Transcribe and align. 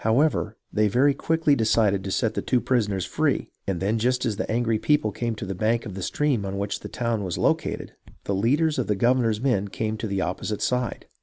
However, 0.03 0.57
they 0.73 0.87
very 0.87 1.13
quickly 1.13 1.55
decided 1.55 2.03
to 2.03 2.09
set 2.09 2.33
the 2.33 2.41
two 2.41 2.59
prisoners 2.59 3.05
free, 3.05 3.51
and 3.67 3.79
then 3.79 3.99
just 3.99 4.25
as 4.25 4.35
the 4.35 4.49
angry 4.51 4.79
people 4.79 5.11
came 5.11 5.35
to 5.35 5.45
the 5.45 5.53
bank 5.53 5.85
of 5.85 5.93
the 5.93 6.01
stream 6.01 6.43
on 6.43 6.57
which 6.57 6.79
the 6.79 6.89
town 6.89 7.23
was 7.23 7.37
located, 7.37 7.93
the 8.23 8.33
leaders 8.33 8.79
of 8.79 8.87
the 8.87 8.95
governor's 8.95 9.39
men 9.39 9.67
came 9.67 9.97
to 9.97 10.07
the 10.07 10.19
opposite 10.21 10.63
side. 10.63 11.05